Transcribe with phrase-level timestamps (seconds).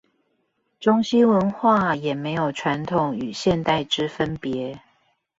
[0.79, 4.79] 中西文化也沒有傳統與現代之分別